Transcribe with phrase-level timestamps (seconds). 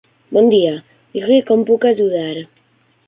[0.37, 0.71] Bon dia,
[1.17, 2.35] digui'm com puc ajudar.